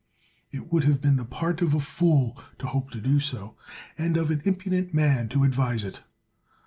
It 0.51 0.71
would 0.73 0.85
have 0.85 0.99
been 0.99 1.17
the 1.17 1.25
part 1.25 1.61
of 1.61 1.75
a 1.75 1.79
fool 1.79 2.35
to 2.57 2.65
hope 2.65 2.89
to 2.89 2.99
do 2.99 3.19
so, 3.19 3.55
and 3.99 4.17
of 4.17 4.31
an 4.31 4.41
impudent 4.45 4.95
man 4.95 5.29
to 5.29 5.43
advise 5.43 5.83
it. 5.83 6.01